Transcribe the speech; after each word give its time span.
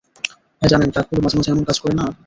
হ্যাঁ, 0.61 0.69
জানেন 0.71 0.89
ট্রাকগুলো 0.93 1.19
মাঝে 1.21 1.37
মাঝে 1.37 1.51
এমন 1.51 1.63
কাজ 1.65 1.77
করে 1.79 1.93
না? 1.93 2.05